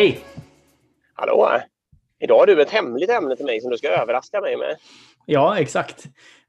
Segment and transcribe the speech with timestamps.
[0.00, 0.24] Hej!
[1.14, 1.60] Hallå!
[2.20, 4.76] Idag har du ett hemligt ämne till mig som du ska överraska mig med.
[5.26, 6.04] Ja, exakt.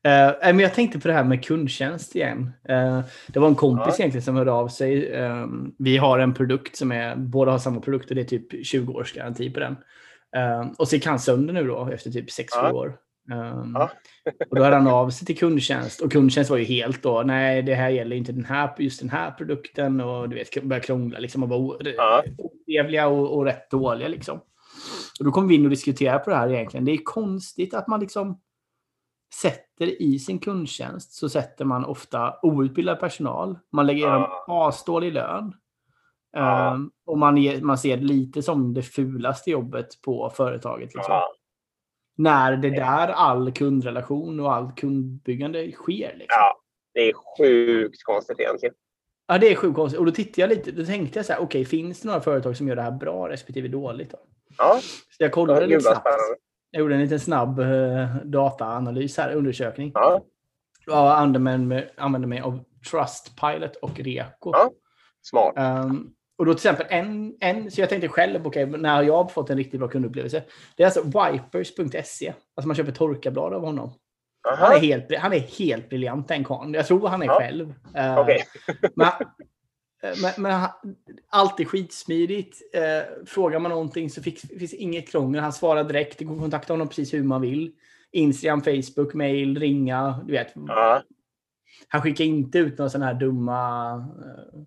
[0.08, 2.52] Uh, men jag tänkte på det här med kundtjänst igen.
[2.70, 3.96] Uh, det var en kompis ja.
[4.00, 5.22] egentligen som hörde av sig.
[5.22, 8.66] Um, vi har en produkt som är, båda har samma produkt och det är typ
[8.66, 9.78] 20 års garanti på den.
[10.38, 12.72] Uh, och så gick han sönder nu då efter typ 6-7 ja.
[12.72, 12.98] år.
[13.32, 13.92] Um, ja.
[14.50, 17.62] och då hade han av sig till kundtjänst och kundtjänst var ju helt då, nej
[17.62, 21.20] det här gäller inte den här, just den här produkten och du vet, började krångla
[21.20, 22.24] liksom och vara ja.
[22.72, 24.38] Otrevliga och, och rätt dåliga liksom.
[25.20, 26.86] Och då kom vi in och diskuterade på det här egentligen.
[26.86, 28.42] Det är konstigt att man liksom
[29.36, 33.60] sätter i sin kundtjänst så sätter man ofta outbildad personal.
[33.72, 34.14] Man lägger ja.
[34.14, 35.54] dem asdålig lön.
[36.32, 36.74] Ja.
[36.74, 40.96] Um, och man, ger, man ser det lite som det fulaste jobbet på företaget.
[40.96, 41.14] Liksom.
[41.14, 41.34] Ja.
[42.18, 46.16] När det där all kundrelation och allt kundbyggande sker.
[46.18, 46.26] Liksom.
[46.28, 46.62] Ja,
[46.94, 48.76] det är sjukt konstigt egentligen.
[49.28, 50.00] Ja, det är sjukt konstigt.
[50.00, 50.72] Och då tittade jag lite.
[50.72, 52.92] Då tänkte jag så här, okej, okay, finns det några företag som gör det här
[52.92, 54.12] bra respektive dåligt?
[54.12, 54.18] Då?
[54.58, 54.80] Ja.
[54.82, 56.08] Så jag kollade lite snabbt.
[56.72, 59.92] Jag gjorde en liten snabb uh, dataanalys här, undersökning.
[59.94, 60.22] Ja.
[60.86, 61.18] Jag
[61.98, 62.60] använde mig, av
[62.92, 64.52] Trustpilot och Reko.
[64.54, 64.72] Ja.
[65.22, 65.54] Smart.
[65.58, 69.26] Um, och då till exempel en, en, så jag tänkte själv, okay, när jag har
[69.26, 70.44] fått en riktigt bra kundupplevelse.
[70.76, 72.34] Det är alltså wipers.se.
[72.56, 73.94] Alltså man köper torkarblad av honom.
[74.44, 76.74] Han är, helt, han är helt briljant den karln.
[76.74, 77.40] Jag tror han är ja.
[77.40, 77.74] själv.
[77.98, 78.40] Uh, okay.
[78.96, 79.12] men,
[80.22, 80.68] men, men,
[81.30, 82.62] allt är skitsmidigt.
[82.76, 85.42] Uh, frågar man någonting så finns, finns inget krångel.
[85.42, 86.18] Han svarar direkt.
[86.18, 87.72] Det går att kontakta honom precis hur man vill.
[88.12, 90.20] Instagram, Facebook, mail, ringa.
[90.26, 90.54] Du vet.
[90.68, 91.02] Ja.
[91.88, 94.60] Han skickar inte ut några sådana här dumma Eh,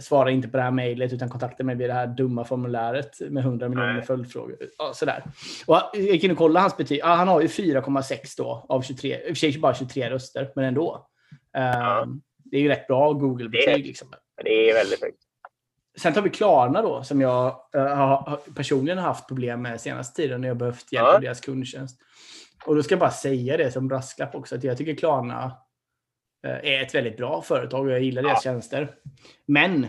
[0.00, 3.44] svara inte på det här mejlet utan kontakta mig via det här dumma formuläret med
[3.44, 4.56] 100 miljoner följdfrågor.
[4.78, 5.24] Ja, sådär.
[5.66, 6.98] Och jag kan kolla hans betyg.
[6.98, 9.18] Ja, han har ju 4,6 då av 23.
[9.18, 11.06] I och för sig bara 23 röster, men ändå.
[11.52, 12.02] Ja.
[12.02, 13.86] Um, det är ju rätt bra Google-betyg.
[13.86, 14.08] Liksom.
[14.44, 15.18] Det är väldigt högt.
[15.98, 20.40] Sen tar vi Klarna då, som jag uh, har personligen haft problem med senaste tiden
[20.40, 21.14] när jag behövt hjälp ja.
[21.14, 22.00] av deras kundtjänst.
[22.64, 25.65] Och då ska jag bara säga det som brasklapp också, att jag tycker Klarna Eh,
[26.48, 28.50] är ett väldigt bra företag och jag gillar deras ja.
[28.50, 28.94] tjänster.
[29.46, 29.86] Men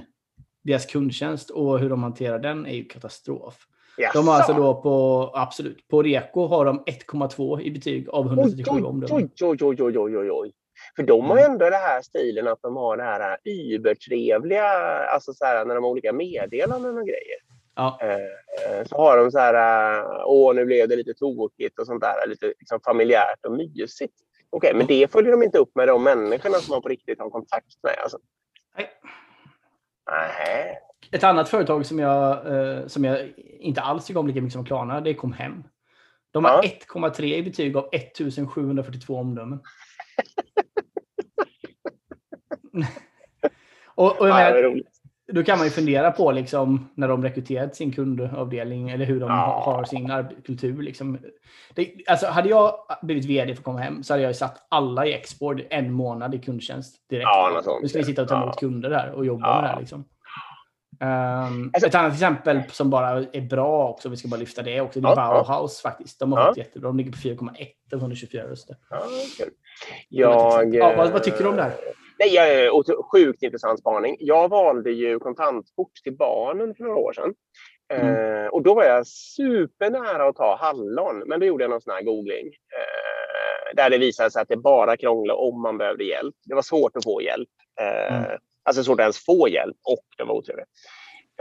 [0.63, 3.68] deras kundtjänst och hur de hanterar den är ju katastrof.
[4.01, 4.13] Yes.
[4.13, 8.72] De har alltså då på, absolut, på Reko har de 1,2 i betyg av 137
[8.72, 9.07] omdömen.
[9.12, 10.53] Oj, oj, oj, oj, oj, oj.
[10.96, 11.51] För de har ju mm.
[11.51, 14.67] ändå den här stilen att de har det här übertrevliga,
[15.13, 17.40] alltså så här när de har olika meddelanden och grejer.
[17.75, 18.00] Ja.
[18.01, 22.28] Eh, så har de så här, åh nu blev det lite tråkigt och sånt där,
[22.28, 24.13] lite liksom familjärt och mysigt.
[24.50, 27.30] Okej, men det följer de inte upp med de människorna som man på riktigt har
[27.30, 27.96] kontakt med?
[28.03, 28.18] Alltså.
[28.78, 28.90] Nej.
[30.12, 30.80] Nej.
[31.12, 34.66] Ett annat företag som jag, eh, som jag inte alls tycker om lika mycket som
[34.66, 35.63] Klarna, det är Comhem.
[36.31, 36.62] De har ja.
[36.62, 39.59] 1,3 i betyg av 1742 omdömen.
[43.85, 44.81] och, och jag menar,
[45.33, 49.29] då kan man ju fundera på liksom, när de rekryterat sin kundavdelning eller hur de
[49.29, 49.61] ja.
[49.65, 50.11] har sin
[50.45, 50.81] kultur.
[50.81, 51.19] Liksom.
[51.75, 55.05] Det, alltså, hade jag blivit vd för att komma hem så hade jag satt alla
[55.05, 57.25] i Export en månad i kundtjänst direkt.
[57.25, 58.59] Ja, nu ska vi sitta och ta emot ja.
[58.59, 59.61] kunder där och jobba ja.
[59.61, 59.79] med det.
[59.79, 60.05] Liksom.
[60.99, 64.81] Um, alltså, ett annat exempel som bara är bra också, vi ska bara lyfta det
[64.81, 66.19] också, det är ja, Bauhaus faktiskt.
[66.19, 66.53] De har ja.
[66.57, 66.89] jättebra.
[66.89, 68.75] De ligger på 4,1 av 124 röster.
[68.89, 69.03] Ja,
[70.09, 71.73] Jag, ja, vad, vad, tycker du om det här?
[72.19, 72.69] Nej,
[73.11, 74.17] sjukt intressant spaning.
[74.19, 77.33] Jag valde ju kontantkort till barnen för några år sedan.
[77.94, 78.45] Mm.
[78.45, 81.94] Eh, och då var jag supernära att ta hallon, men då gjorde jag någon sån
[81.94, 82.47] här googling.
[82.47, 86.35] Eh, där det visade sig att det bara krånglade om man behövde hjälp.
[86.45, 87.50] Det var svårt att få hjälp.
[87.81, 88.39] Eh, mm.
[88.63, 90.67] Alltså svårt att ens få hjälp och det var otrevligt.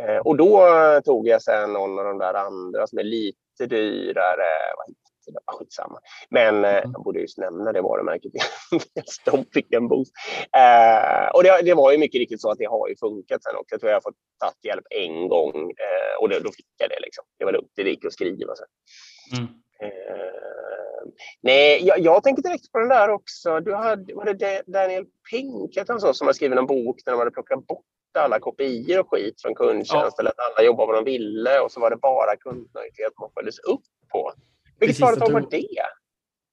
[0.01, 0.69] Eh, och då
[1.05, 4.75] tog jag sen någon av de där andra som är lite dyrare.
[4.77, 4.87] Vad
[5.27, 5.99] så det var skitsamma.
[6.31, 6.91] Men eh, mm.
[6.93, 8.33] jag borde just nämna det varumärket.
[9.25, 10.13] de fick en boost.
[10.57, 13.57] Eh, och det, det, var ju mycket riktigt så att det har ju funkat sen
[13.57, 13.75] också.
[13.75, 16.91] Jag tror jag har fått tagit hjälp en gång eh, och det, då fick jag
[16.91, 17.01] det.
[17.01, 17.25] Liksom.
[17.39, 18.67] Det var lugnt, det gick att skriva sen.
[19.39, 19.49] Mm.
[19.81, 23.61] Eh, nej, jag, jag tänker direkt på den där också.
[23.61, 27.31] Du hade, var det Daniel Pink så, som har skrivit en bok där de hade
[27.31, 27.85] plockat bort
[28.17, 30.21] alla kopior och skit från kundtjänst ja.
[30.21, 33.59] eller att alla jobbade vad de ville och så var det bara kundnöjdhet man följdes
[33.59, 33.83] upp
[34.13, 34.33] på.
[34.81, 35.67] Vilket företag var det?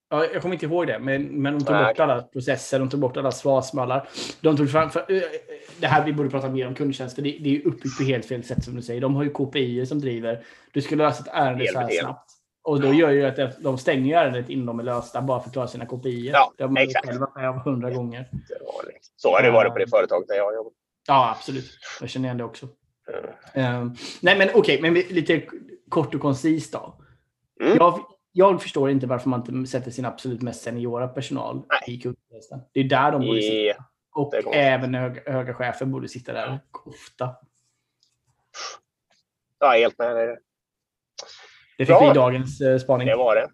[0.10, 1.86] Ja, jag kommer inte ihåg det, men, men de tog Nej.
[1.86, 4.10] bort alla processer, de tog bort alla svarsmallar.
[4.42, 5.22] De tog fram, för, eh,
[5.80, 7.22] det här vi borde prata mer om kundtjänster.
[7.22, 9.02] Det, det är uppbyggt på helt fel sätt som du säger.
[9.02, 10.46] De har ju KPI som driver.
[10.72, 12.32] Du skulle lösa ett ärende så här snabbt.
[12.64, 15.54] Och då gör ju att de stänger ärendet innan de är lösta bara för att
[15.54, 16.30] klara sina KPI.
[16.34, 17.08] Ja, de har exakt.
[17.08, 18.30] själva med hundra gånger.
[19.16, 20.72] Så har det varit på det företaget där jag jobbar.
[21.08, 21.72] Ja, absolut.
[22.02, 22.68] Jag känner igen det också.
[23.56, 23.82] Mm.
[23.82, 25.42] Um, nej, men okej, okay, men lite
[25.90, 26.96] kort och koncist då.
[27.62, 27.78] Mm.
[27.78, 28.00] Jag,
[28.36, 31.96] jag förstår inte varför man inte sätter sin absolut mest seniora personal Nej.
[31.96, 32.60] i kundtjänsten.
[32.72, 33.84] Det är där de borde sitta.
[34.16, 37.36] Och även höga, höga chefer borde sitta där ofta.
[39.60, 40.38] Är helt med dig.
[41.78, 42.00] Det fick Bra.
[42.00, 43.08] vi i dagens eh, spaning.
[43.08, 43.50] Det var det.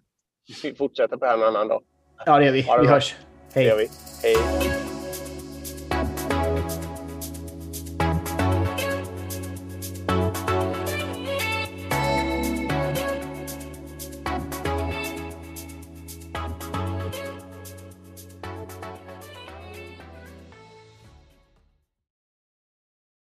[0.62, 1.82] Vi fortsätter på det här en annan dag.
[2.26, 2.62] Ja, det gör vi.
[2.80, 3.16] Vi hörs.
[3.54, 3.88] Hej.
[4.22, 4.89] Hej.